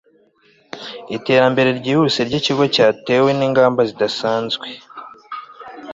iterambere 1.17 1.69
ryihuse 1.79 2.19
ryikigo 2.27 2.63
ryatewe 2.73 3.29
ningamba 3.37 3.81
zidasanzwe 3.89 4.65